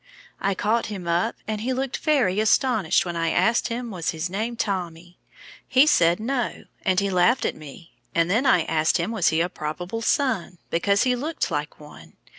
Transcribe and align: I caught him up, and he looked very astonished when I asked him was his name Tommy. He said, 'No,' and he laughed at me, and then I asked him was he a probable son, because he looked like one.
I 0.39 0.55
caught 0.55 0.87
him 0.87 1.07
up, 1.07 1.35
and 1.47 1.61
he 1.61 1.73
looked 1.73 1.97
very 1.97 2.39
astonished 2.39 3.05
when 3.05 3.15
I 3.15 3.29
asked 3.29 3.67
him 3.67 3.91
was 3.91 4.09
his 4.09 4.31
name 4.31 4.55
Tommy. 4.55 5.19
He 5.67 5.85
said, 5.85 6.19
'No,' 6.19 6.63
and 6.83 6.99
he 6.99 7.11
laughed 7.11 7.45
at 7.45 7.53
me, 7.55 7.91
and 8.15 8.27
then 8.27 8.47
I 8.47 8.63
asked 8.63 8.97
him 8.97 9.11
was 9.11 9.27
he 9.27 9.41
a 9.41 9.47
probable 9.47 10.01
son, 10.01 10.57
because 10.71 11.03
he 11.03 11.15
looked 11.15 11.51
like 11.51 11.79
one. 11.79 12.13